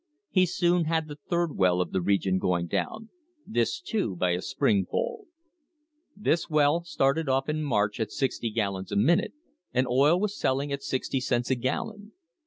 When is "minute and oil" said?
8.95-10.19